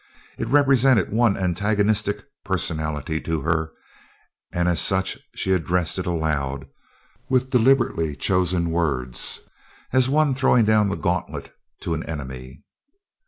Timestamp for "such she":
4.81-5.53